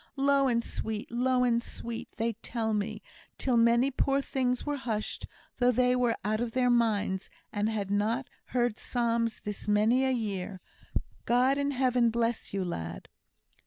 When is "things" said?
4.19-4.65